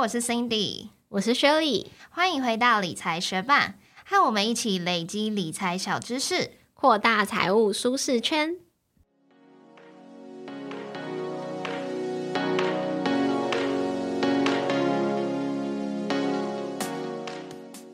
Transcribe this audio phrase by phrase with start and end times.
[0.00, 3.74] 我是 Cindy，我是 Shirley，欢迎回到理财学霸，
[4.06, 8.56] 和我们一起累积理财小知识，扩大财务舒适圈。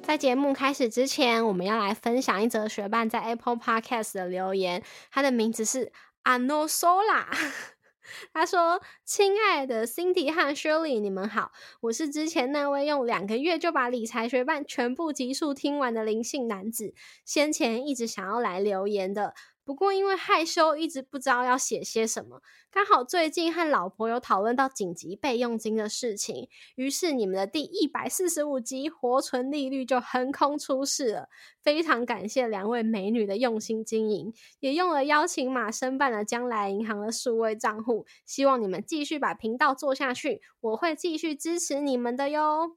[0.04, 5.90] 在节目开始之前，我们要来分享一则学伴在 Apple Podcast 的留言，他的名字是
[6.22, 7.24] Anosola。
[8.32, 19.34] 他说：“亲爱的 Cindy 和 Shirley，你们好，我是之前那位用两个月就把理财学办全部集数听完的灵性男子，先前一直想要来留言的。”
[19.66, 22.40] 不过因为害羞，一直不知道要写些什么。
[22.70, 31.28] 刚好最近和老婆有讨论到紧急备用金的事情，于是你们的第一百四十五集活存利率就横空出世了。
[31.60, 38.06] 非常感谢两位美女的用心经营，也用了邀请码申办了将来银行的数位账户。
[38.24, 42.76] 希望你们继续把频道做下去，我会继续支持你们的哟。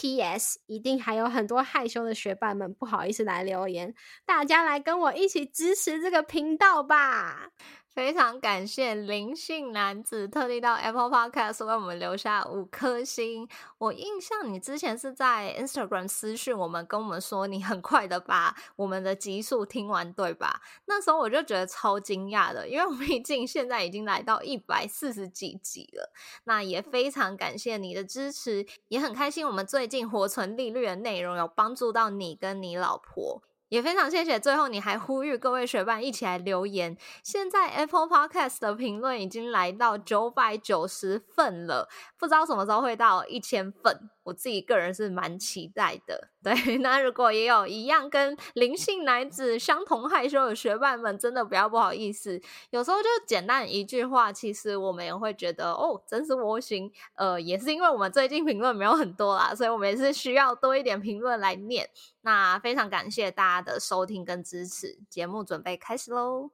[0.00, 0.60] P.S.
[0.66, 3.92] 一定还有很多害羞的学霸们不好意思来留言，
[4.24, 7.50] 大家来跟我一起支持这个频道吧。
[7.98, 13.48] 非常感谢灵性男子特地到 Apple Podcast 为我们留下五颗星。
[13.78, 20.62] 我印象你之前是在 Instagram 私讯我们，跟我们说你很快的把我们的集数听完，对吧？
[20.84, 26.12] 那时候我就觉得超惊讶的，因为毕竟现在已经来到一百四十几集了。
[26.44, 33.42] 那也非常感谢你的支持，也很开心我们最近活存利率的内容有帮助到你跟你老婆。
[33.68, 36.96] 也非常谢谢，最后你还呼吁各位学伴一起来留言。
[37.22, 41.88] 现在 Apple Podcast 的评论已经来到九百九十份了，
[42.18, 44.10] 不知道什么时候会到一千份。
[44.24, 46.76] 我自己个人是蛮期待的， 对。
[46.78, 52.38] 那如果也有一样跟灵性男子相同害羞的学伴们，真的不要不好意思。
[52.68, 56.92] 有时候就简单一句话，其实我们也会觉得哦，真是窝心。
[57.14, 61.88] 呃，也是因为我们最近评论没有很多啦，所以我们也是需要多一点评论来念。
[62.20, 66.50] 那非常感谢大家的收听跟支持，节目准备开始喽。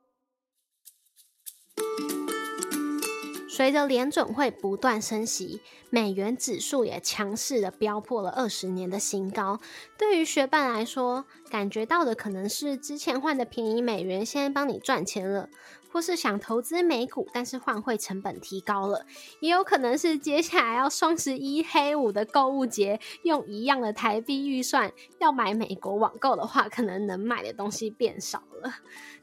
[3.49, 9.61] 随着联准会不断升息，美元指数也强势的飙破了二十年的新高。
[9.97, 15.49] 对于学伴来说，感觉到的可能是之前换的便宜美元，现在帮你赚钱了。
[15.95, 19.07] 或是想投资美股，但是换汇成本提高了，
[19.39, 28.75] 也有可能是接下来要双十一黑五的购物节，用一样的台币预算要买美国网购的话，可能能买的东西变少了。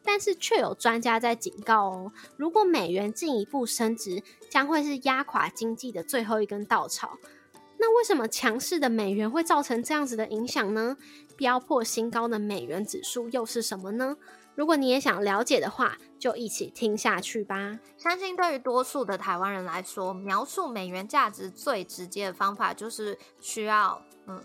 [0.02, 7.18] 但是却有专家在警告哦，如果美元进一步升值，将会是压垮经济的最后一根稻草。
[7.80, 10.96] 那为什么强势的美元会造成这样子的影响呢？
[11.36, 14.16] 飙破新高的美元指数又是什么呢？
[14.56, 17.80] 如果你也想了解的话，就一起听下去吧。
[17.98, 24.44] 相信对于多数的台湾人来说，描述美元价值最直接的方法就是需要，嗯，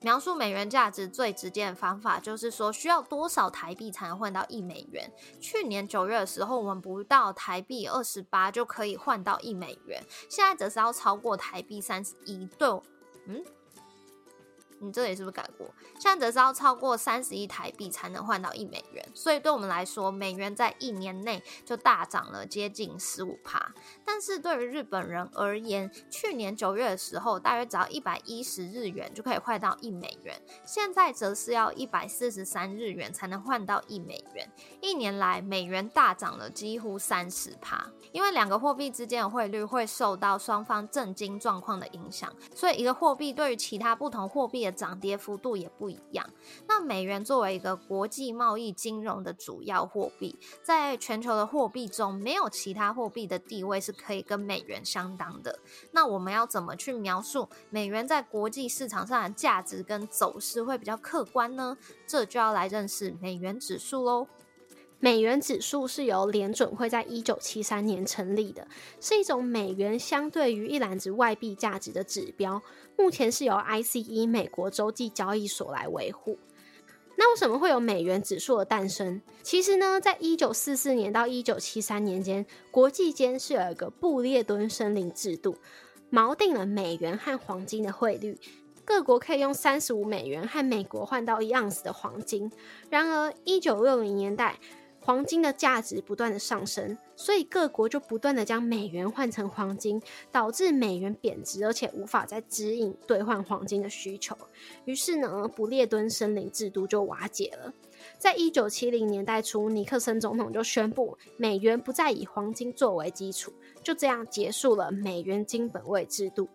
[0.00, 5.10] 描述美元价值最直接的方法就是说需要多少台币才能换到一美元。
[5.40, 12.46] 去年九月的时候，我们不到台币二十八就可以换到一美元，现在则是要超过台币三十一。
[12.58, 12.68] 对，
[13.26, 13.42] 嗯。
[14.80, 15.66] 你这里是不是改过？
[15.98, 23.72] 现在则是要超过三十亿台币才能换到一美元，所以对我们来说，美元在一年内就大涨了接近十五趴。
[24.04, 34.48] 但是对于日本人而言，去年九月的时候，大约只要一百一十日元就可以换到一美元，现在则是要一百四十三日元才能换到一美元。
[34.80, 37.86] 一年来，美元大涨了几乎三十趴。
[38.12, 46.28] 因为两个货币之间的汇率会受到双方政经状况的影响，所以一个货币对于其他不同货币的涨跌幅度也不一样。
[46.66, 55.58] 那美元作为一个国际贸易金融的主要货币，在全球的货币中，没有其他货币的地位是可以跟美元相当的。
[55.92, 61.76] 那我们要怎么去描述美元在国际市场上的价值跟走势会比较客观呢？
[62.06, 64.26] 这就要来认识美元指数喽。
[65.00, 68.66] 美元指数是由联准会在一九七三年成立的，
[69.00, 72.60] 是一种美元相对于一篮子外币价值的指标。
[72.96, 76.36] 目前是由 ICE 美国洲际交易所来维护。
[77.16, 79.20] 那为什么会有美元指数的诞生？
[79.42, 85.58] 其实呢，在一九四四年到一九七三年间，国际间是有一个布列敦森林制度，
[86.10, 88.36] 锚定了美元和黄金的汇率，
[88.84, 92.50] 各国可以用三十五美元和美国换到一盎司的黄金。
[92.90, 94.58] 然而，一九六零年代。
[95.08, 104.36] 黄金的价值不断的上升，所以各国就不断的将美元换成黄金，导致美元贬值，而且无法再指引兑换黄金的需求。
[104.84, 107.72] 于是呢，不列敦森林制度就瓦解了。
[108.18, 113.50] 在一九七零年代初，尼克森总统就宣布美元不再以黄金作为基础，
[113.82, 116.50] 就这样结束了美元金本位制度。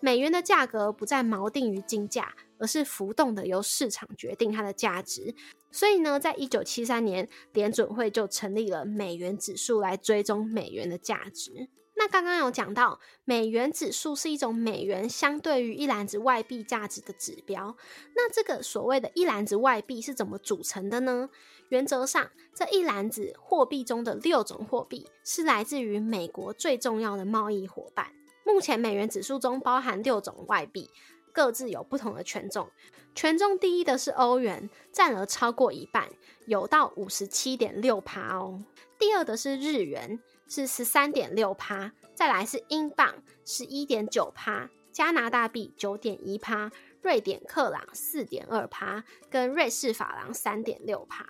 [0.00, 5.34] 美元的价格不再锚定于金价，而是浮动的由市场决定它的价值。
[5.70, 11.68] 所以呢，在一九七三年，联准会就成立了美元指数来追踪美元的价值。
[12.00, 17.76] 那刚刚有讲到，美元指数是一种美元相对于一篮子外币价值的指标。
[18.14, 21.28] 那这个所谓的一篮子外币是怎么组成的呢？
[21.70, 28.12] 原则上，这一篮子货币中的六种货币是来自于美国最重要的贸易伙伴。
[28.46, 30.88] 目前美元指数中包含六种外币，
[31.32, 32.68] 各自有不同的权重。
[33.14, 36.08] 权重第一的是欧元，占额超过一半，
[36.46, 38.62] 有到五十七点六趴哦。
[38.98, 40.20] 第二的是日元。
[40.50, 46.72] 是十三点六趴，再来是英镑十一点九趴，加拿大币九点一趴，
[47.02, 51.26] 瑞典克朗四点二趴，跟瑞士法郎三点六趴。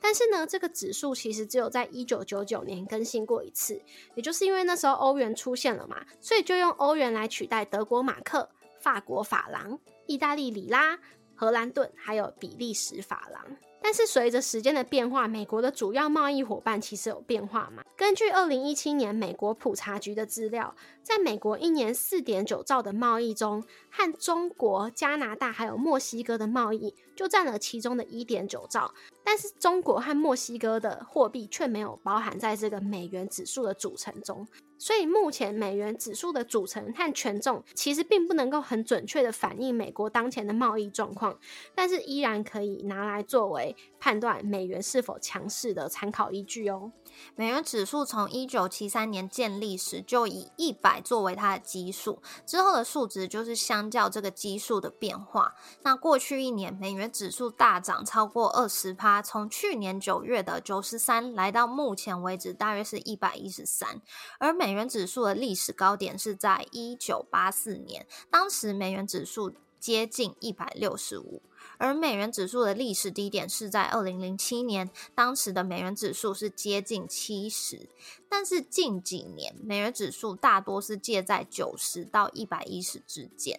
[0.00, 3.78] 但是呢，这个指数其实只有在一九九九年更新过一次，
[4.14, 8.48] 也就是因为那时候欧元出现了嘛，所以就用欧元来取代德国马克、
[8.82, 10.98] 法国法郎、意大利里拉、
[11.36, 13.56] 荷兰盾，还有比利时法郎。
[13.84, 17.82] 但是随着时间的变化，美国的主要贸易伙伴其实有变化嘛？
[17.96, 28.94] 根据二零一七年美国普查局的资料，在美国一年四点九兆的贸易中，和中国、加拿大还有墨西哥的贸易就占了其中的一点九兆。
[29.24, 34.46] 但是中国和墨西哥的货币却没有包含在这个美元指数的组成中。
[34.78, 41.38] 所以目前美元指数的组成和权重其实并不能够很准确的反映美国当前的贸易状况，
[41.72, 46.90] 但是依然可以拿来作为判断美元是否强势的参考依据哦。
[47.34, 55.54] 美元指数从一九七三年建立时就以一百作为它的基数，之后的数值就是相较这个基数的变化。
[55.82, 64.00] 那过去一年美元指数大涨超过二十趴，从去年九月的九十三来到目前为止大约是一百一十三，
[64.38, 71.42] 而美元指数的历史高点是在一九八四年，当时美元指数接近一百六十五。
[71.78, 77.88] 而美元指数的历史低点是在二零零七年，当时的美元指数是接近七十，
[78.28, 83.58] 但是近几年美元指数大多是介在九十到一百一十之间。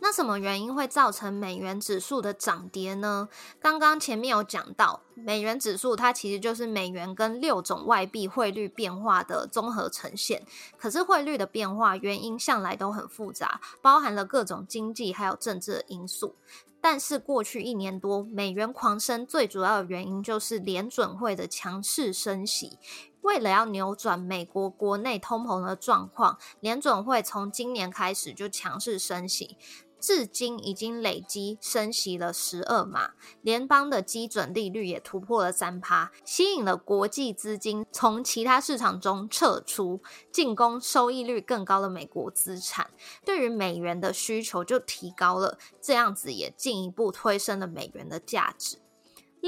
[0.00, 3.28] 那什么原因会造成美元指数的涨跌呢？
[3.60, 10.44] 刚刚前面有讲到，美元指数它其实就是美元跟六种外币汇率变化的综合呈现。
[10.76, 16.36] 可是汇率的变化原因向来都很复杂，包含了各种经济还有政治的因素。
[16.80, 22.78] 但是过去一年多，美元狂升最主要的原因就是联准会的强势升息。
[23.22, 29.56] 为了要扭转美国国内通膨的状况，联准会从今年开始就强势升息。
[30.00, 33.10] 至今已经累积升息了十二码，
[33.42, 40.00] 联邦的基准利率也突破了三趴，吸引了国际资金从其他市场中撤出，
[40.32, 42.90] 进攻收益率更高的美国资产，
[43.24, 48.78] 对于美元的需求就提高了，这样子也进一步推升了美元的价值。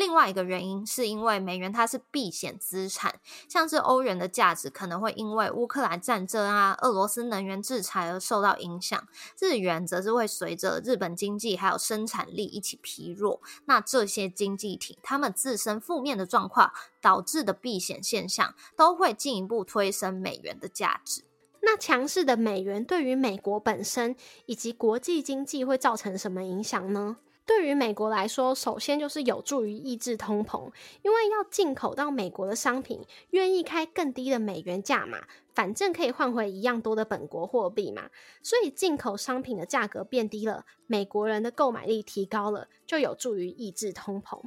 [0.00, 3.20] 另外一个原因是因为美元它是避险资产，
[3.50, 9.06] 像是欧元的价值可能会因为乌克兰战争啊、俄罗斯能源制裁而受到影响，
[9.38, 13.42] 日元则是会随着日本经济还有生产力一起疲弱。
[13.66, 21.24] 那这些经济体它们自身负面的状况导致的避险现象，都会进一步推升美元的价值。
[21.60, 24.16] 那强势的美元对于美国本身
[24.46, 27.18] 以及国际经济会造成什么影响呢？
[27.50, 30.70] 对于美国来说，首先就是有助于抑制通膨，
[31.02, 35.18] 因为要进口到美国的商品，愿意开更低的美元价嘛，
[35.52, 38.08] 反正可以换回一样多的本国货币嘛，
[38.40, 44.40] 所以进口商品的价格变低了，美国人的购买力提高了，就有助于抑制通膨。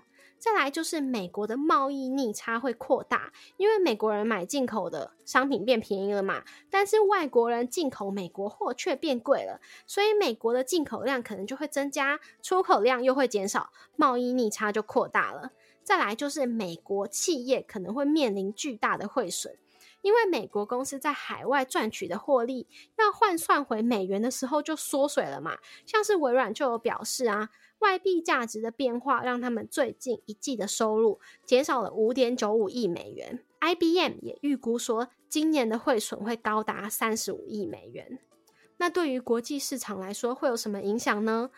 [0.44, 15.54] 再来就是美国的贸易逆差会扩大，因为美国人买进口的商品变便宜了嘛，但是外国人进口美国货却变贵了，所以美国的进口量可能就会增加，出口量又会减少，贸易逆差就扩大了。
[15.82, 19.58] 再来就是美国企业可能会面临巨大的汇损，
[20.02, 27.50] 因为美国公司在海外赚取的获利要换算回美元的时候就缩水了嘛，像是微软就有表示啊。
[27.84, 33.44] 外币价值的变化让他们最近一季的收入减少了五点九五亿美元。
[33.60, 38.20] IBM 也预估说，今年的汇损会高达三十五亿美元。
[38.78, 41.50] 那对于国际市场来说，会有什么影响呢？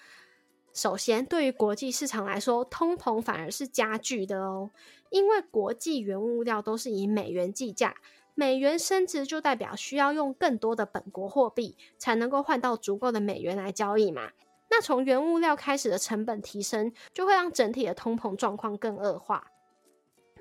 [0.73, 4.71] 首先，对于国际市场来说，通膨反而是加剧的哦，
[5.11, 7.95] 因为国际原物料都是以美元计价，
[8.33, 14.31] 美元升值就代表需要用更多的本国货币才能够换到足够的美元来交易嘛。
[14.77, 19.47] 那从原物料开始的成本提升，就会让整体的通膨状况更恶化。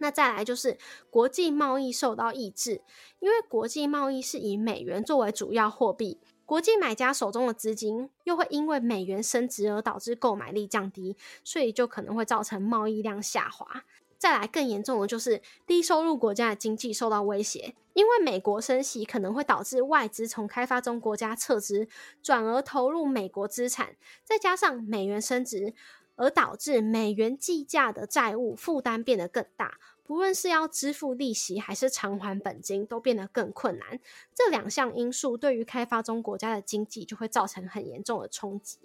[0.01, 0.77] 那再来就是
[1.09, 2.83] 国际贸易受到抑制，
[3.21, 13.85] 因为国际贸易是以美元作为主要货币，国际买家手中的资金又会因为美元升值而导致购买力降低，所以就可能会造成贸易量下滑。
[14.25, 21.87] 再来更严重的就是低收入国家的经济受到威胁，因为美国升息可能会导致外资从开发中国家撤资，
[22.23, 25.75] 转而投入美国资产，再加上美元升值，
[26.17, 29.79] 而导致美元计价的债务负担变得更大。
[30.03, 34.01] 不论是要支付利息还是偿还本金，都变得更困难。
[34.35, 38.79] 这两项因素对于开发中国家的经济就会造成很严重的冲击。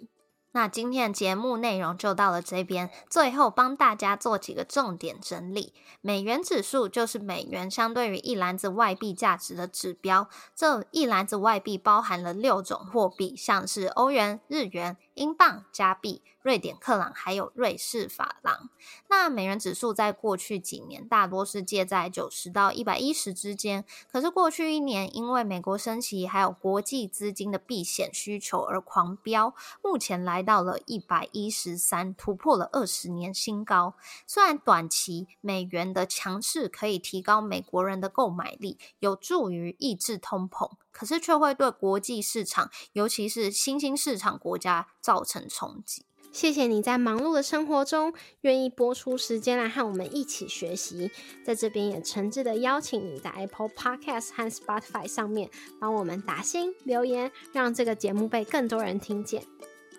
[0.52, 5.72] 那今天的节目内容就到了这边，最后帮大家做几个重点整理。
[6.00, 10.28] 美元指数就是美元相对于一篮子外币价值的指标。
[10.56, 16.22] 这一篮子外币包含了六种货币，像是欧元、日元、英镑、加币。
[16.42, 18.70] 瑞典克朗还有瑞士法郎。
[19.10, 33.92] 那美元指数在过去几年大多是介在九十到一百一十之间，可是过去一年因为美国升息还有国际资金的避险需求而狂飙，目前来到了一百一十三，突破了二十年新高。
[34.26, 46.04] 虽然短期美元的强势可以提高美国人的购买力，有助于抑制通膨，可是却会对国际市场，尤其是新兴市场国家造成冲击。
[46.30, 51.10] 谢谢你在忙碌的生活中愿意播出时间来和我们一起学习，
[51.44, 55.50] 在这边也诚挚的邀请你在 Apple Podcast 和 Spotify 上面
[55.80, 59.42] 帮我们打星留言，让这个节目被更多人听见。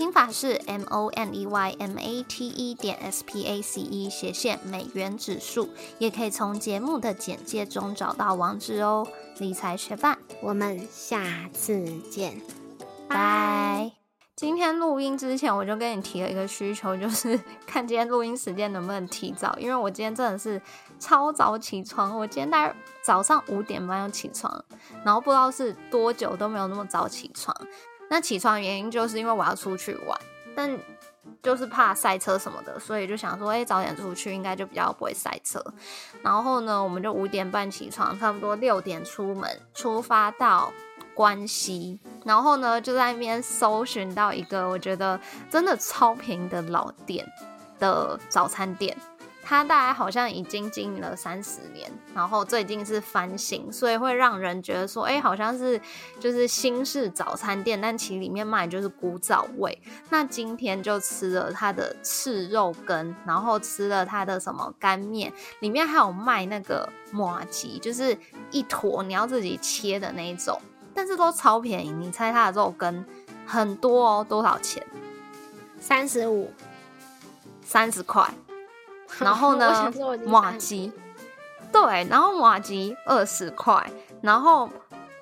[0.00, 3.82] 拼法是 m o n e y m a t e 点 s p a c
[3.82, 9.06] e 斜线美元指数，也可以从节目的简介中找到网址哦。
[9.40, 12.40] 理财学霸，我们下次见，
[13.08, 13.92] 拜。
[14.34, 17.38] 今天录音之前，我就跟你提了一个需求，就是
[17.68, 20.58] 看今天录音时间能不能提早，因为我今天真的是
[20.98, 24.64] 超早起床，我今天大概早上五点半就起床，
[25.04, 27.54] 然后不知道是多久都没有那么早起床。
[28.10, 30.20] 那起床原因就是因为我要出去玩，
[30.54, 30.78] 但
[31.42, 35.64] 就是怕塞车什么的，所以就想说，哎，早点出去应该就比较不会塞车。
[36.20, 40.70] 然后呢，我们就五点半起床，差不多六点出门，出发到。
[41.12, 47.26] 关西，然后呢，就在那边搜寻到一个我觉得真的超便宜的老店
[47.78, 48.96] 的早餐店，
[49.50, 55.80] 它大概好像已经经营了三十年，然后最近是翻新，所以会让人觉得说，哎，好像是
[56.20, 59.76] 就是新式早餐店，但其实里面卖就是古早味。
[60.08, 68.16] 那今天就吃了它的赤肉羹，然后吃了它的什么干面，里面还有卖那个马吉，就是
[68.52, 70.60] 一坨你要自己切的那一种。
[70.94, 73.04] 但是都超便宜，你猜它的肉羹
[73.44, 74.86] 很多哦，多少钱？
[75.80, 76.52] 三十五，
[77.64, 78.32] 三十块。
[79.24, 79.92] 然后呢，
[80.26, 80.92] 马吉，
[81.72, 83.84] 对，然后马吉二十块，
[84.22, 84.68] 然后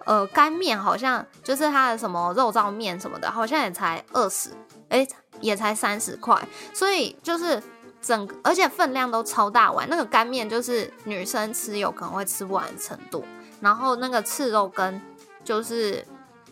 [0.04, 4.50] 呃干面好像就是它的什么肉燥面什么的，好像也才二十，
[4.88, 5.06] 哎，
[5.40, 6.40] 也才三十块。
[6.72, 7.62] 所以就是
[8.00, 13.24] 整，而且分量都超大碗，那个干面就是女生吃有可能会吃不完的程度，
[13.60, 15.00] 然后那个赤肉羹。
[15.44, 16.04] 就是，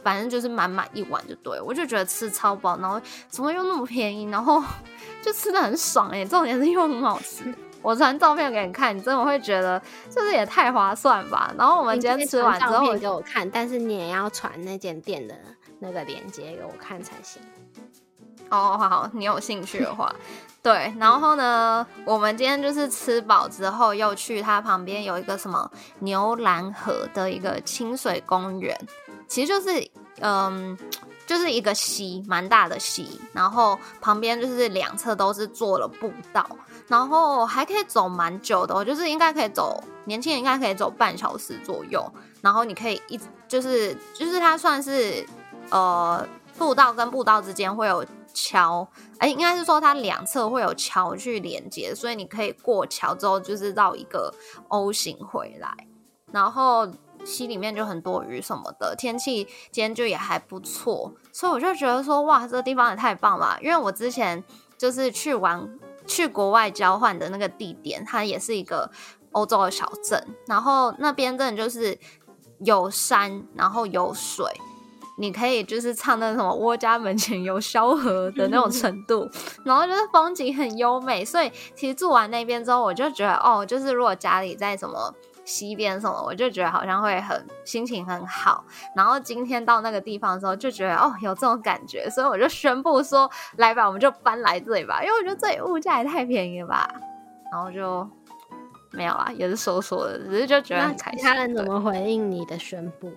[0.06, 4.62] 反正就是满满一碗就对，我就觉得吃超饱，然后怎么又那么便宜，然后
[5.20, 7.52] 就吃的很爽哎，重点是又很好吃。
[7.82, 11.52] 我传照片给你看，你真的会觉得就是也太划算吧。
[11.58, 15.34] 然后我们今天吃完之后给我看，但是你也要传那间店的
[15.80, 17.42] 那个链接给我看才行。
[18.48, 20.14] 哦，好好，你有兴趣的话，
[20.66, 20.92] 对。
[20.98, 25.70] 然后呢，我们今天就是吃饱之后，又去它旁边有一个什么
[26.00, 28.76] 牛栏河的一个清水公园，
[29.28, 30.76] 其实就是嗯，
[31.24, 33.20] 就是一个溪，蛮大的溪。
[33.32, 36.44] 然后旁边就是两侧都是做了步道，
[36.88, 42.04] 然后还可以走蛮久的，就是应该可以走，年轻人应该可以走半小时左右。
[42.40, 45.24] 然后你可以一就是就是它算是
[45.70, 46.26] 呃
[46.58, 48.04] 步道跟步道之间会有。
[48.36, 48.86] 桥，
[49.18, 54.30] 哎，应该是说它两侧会有桥去连接，所以你可以过桥之后就是绕一个
[54.68, 55.74] O 型回来。
[56.32, 56.86] 然后
[57.24, 63.56] 溪里面就很多鱼什么的，天气今天就也还不错，所以我就觉得说，哇，这个地方也太棒了。
[63.62, 64.44] 因为我之前
[64.76, 68.90] 就是去玩去国外交换的那个地点，它也是一个
[69.32, 71.98] 欧洲的小镇，然后那边真的就是
[72.58, 74.44] 有山，然后有水。
[75.18, 79.28] 你可以就是唱那什么“我家门前有萧何”的那种程度，
[79.64, 81.24] 然后就是风景很优美。
[81.24, 88.64] 所以其实住完那边之后，我就觉得哦，就是如果家里在什么西边什么，我就觉得好像会很心情很好。
[88.94, 96.88] 然后今天到那个地方的时候，就觉得哦，有这种感觉，所以我就宣布说：“来吧，我们就搬来这里吧。”因为我觉得这里物价也太便宜了吧。
[97.50, 98.06] 然后就
[98.90, 101.20] 没有啊，也是说说的，只是就觉得很开心。
[101.20, 103.10] 其他人怎么回应你的宣布？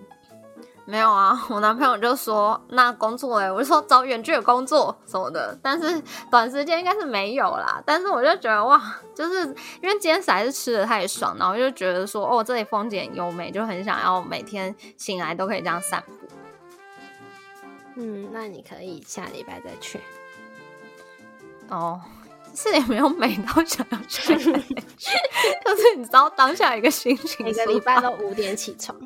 [0.90, 7.80] 没有啊，我男朋友就说那工作哎，我就说找远距的工作什么的，但是短时间应该是没有啦。
[7.86, 9.46] 但是我就觉得哇，就是
[9.80, 16.12] 因为今天实在是吃的太爽，然后就觉得说哦，这里风景优美，就很想要每天醒来都可以这样散步。
[17.94, 20.00] 嗯，那你可以下礼拜再去。
[21.68, 22.00] 哦，
[22.52, 28.98] 是也没有美到想要去， 就是你知道当下一个心情，每个礼拜都五点起床。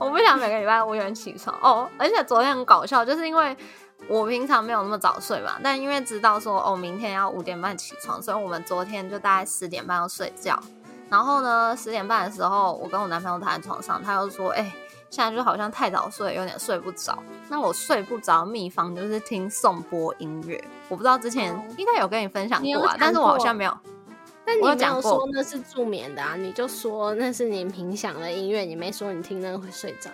[0.00, 3.56] 我不想每个礼拜五点起床哦，而且昨天很搞笑，就是因为
[4.08, 10.58] 我平常没有那么早睡嘛，但因为知道说哦明天要五点半起床，所以我们昨天就大概十点半要睡觉。
[11.10, 14.70] 然后呢，十点半的时候，我跟我男朋友躺在床上，他又说：“哎，
[15.08, 23.74] 现在就好像太早睡，有点睡不着。”那我睡不着秘方就是听颂钵音乐，我不知道之前应该有跟你分享过啊，但是我好像没有。
[24.48, 30.08] 但你没有说那是助眠的啊，你就说那是你冥想的音乐，你没说你听那个会睡着。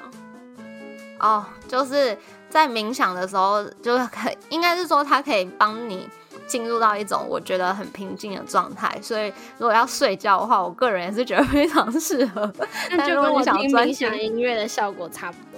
[1.20, 2.18] 哦，就是
[2.50, 6.08] 在冥想的时候，就是可应该是说它可以帮你
[6.48, 12.52] 进入到一种我觉得很平静的状态，所以如果要睡觉的话，我个人也是觉得非常适合。
[12.90, 15.53] 那就跟我听冥想音乐的效果差不多。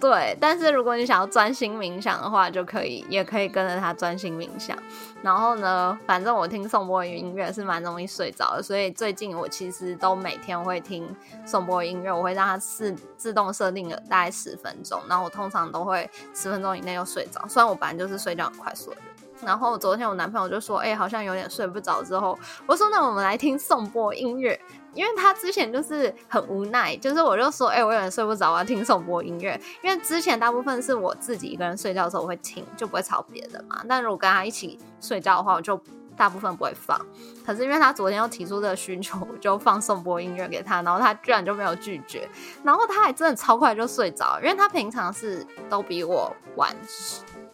[0.00, 4.76] 对，但是如果你想要专心冥想的话，就可以，也可以跟着他专心冥想。
[5.22, 11.08] 然后呢，反正我听颂钵音乐是蛮容易睡着的，所以最近我其实都每天会听
[11.44, 17.44] 颂钵音乐，我会让它自自动设定了大概十分钟，然后我通常都会十分钟以内就睡着。
[17.48, 19.04] 虽然我本来就是睡觉很快速的人。
[19.40, 22.36] 然后昨天我男朋友就说：“哎，好像有点睡不着。”之后
[22.66, 24.60] 我说：“那我们来听颂钵音乐。”
[24.98, 29.58] 因为他之前就是很无奈，就是我就说，哎，我有点睡不着，我要听首播音乐。
[29.80, 33.80] 因为之前大部分是我自己一个人睡觉的时候我会听，就不会吵别人嘛。
[33.88, 35.80] 但如果跟他一起睡觉的话，我就
[36.16, 37.00] 大部分不会放。
[37.46, 42.28] 可是因为他昨天又提出这个需求，我就放送播音乐给他，然后他居然就没有拒绝，
[42.64, 46.74] 然后他还真的超快就睡着，因为他平常是都比我晚，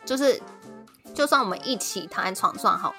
[0.03, 0.41] 就是
[1.13, 2.95] 就算我们一起躺在床上好。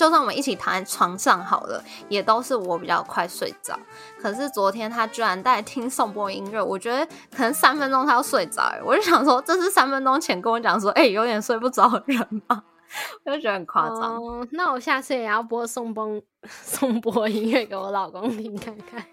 [0.00, 3.78] 就算我们一起躺在床上好了，也都是我比较快睡着。
[4.18, 7.04] 可是昨天他居然在听颂钵音乐，我觉得
[7.36, 12.64] 可能三分钟他要睡着，我就想说这是三分钟前跟我讲说，哎，有点睡不着的人吗？
[13.26, 14.16] 我就觉得很夸张。
[14.16, 19.04] 哦那我下次也要播颂钵颂钵音乐给我老公听看看。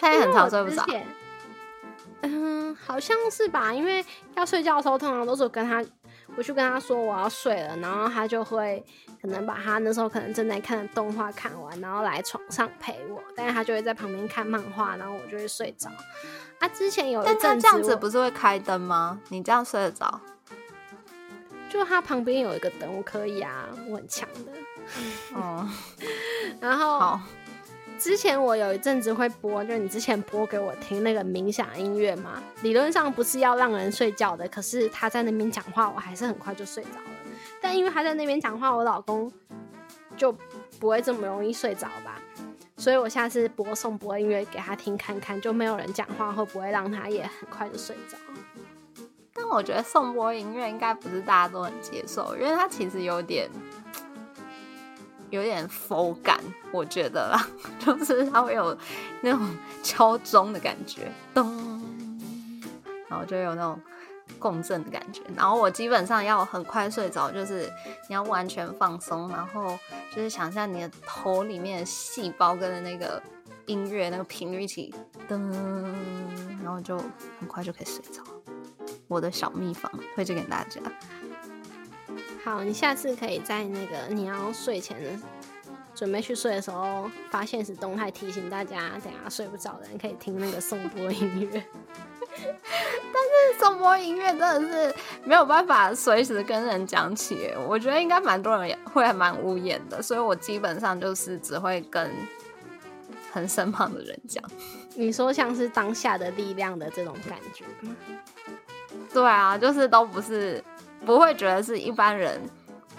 [0.00, 0.86] 他也很常睡不着。
[2.20, 3.74] 嗯，好像是吧？
[3.74, 4.04] 因为
[4.36, 5.84] 要睡觉的时候，通常都是跟他。
[6.36, 8.82] 我去跟他说我要睡了，然后他就会
[9.20, 13.22] 可能把他那时候可能正在看的动画看完，然后来床上陪我。
[13.36, 15.90] 但是他就会在旁边看漫画，然后我就会睡着。
[16.58, 19.20] 啊之前有一阵子这样子不是会开灯吗？
[19.28, 20.20] 你这样睡得着？
[21.70, 24.52] 就他旁边有一个灯，我可以啊，我很强的。
[25.34, 25.68] 哦，
[26.60, 27.20] 然后好。
[28.02, 37.16] 之前我有一阵子会播，就是你之前播给我听那个冥想音乐嘛，理论上不是要让人睡觉的，可是他在那边讲话，我还是很快就睡着了。
[37.60, 39.30] 但因为他在那边讲话，我老公
[40.16, 40.34] 就
[40.80, 42.20] 不会这么容易睡着吧？
[42.76, 48.18] 所以我下次播送播音乐给他听看看，就没有人讲话，会不会让他也很快就睡着？
[49.32, 53.48] 但我觉得送播音乐应该不是大家都能接受，因为它其实有点。
[55.32, 56.38] 有点佛感，
[56.70, 57.48] 我觉得啦，
[57.80, 58.76] 就是它会有
[59.22, 61.82] 那种敲钟的感觉，咚，
[63.08, 63.80] 然后就有那种
[64.38, 65.22] 共振的感觉。
[65.34, 67.62] 然后我基本上要很快睡着，就是
[68.10, 69.78] 你要完全放松，然后
[70.14, 73.20] 就是想象你的头里面的细胞跟那个
[73.64, 74.94] 音乐那个频率一起
[75.26, 75.50] 噔，
[76.62, 76.98] 然后就
[77.40, 78.22] 很快就可以睡着。
[79.08, 80.78] 我的小秘方推荐给大家。
[82.44, 84.98] 好，你下次可以在那个你要睡前
[85.94, 91.64] 准备去睡的时候发现实动态提醒大家，等下睡不着的人可以听那个颂钵音乐。
[92.34, 102.10] 但是颂钵音乐真的是没有办法随时跟人讲起，我觉得应该蛮多人会蛮无言的，所以我基本上就是只会跟
[103.30, 104.42] 很身旁的人讲。
[104.96, 107.94] 你说像是当下的力量的这种感觉吗
[109.12, 110.62] 对啊，就是都不是。
[111.04, 112.40] 不会觉得是一般人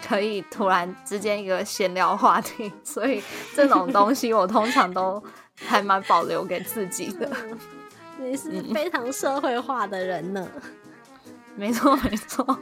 [0.05, 3.21] 可以突然之间一个闲聊话题，所以
[3.55, 5.23] 这种东西我通常都
[5.65, 7.29] 还蛮保留给自己的。
[8.17, 10.47] 你是非常社会化的人呢。
[11.55, 12.59] 没错没错。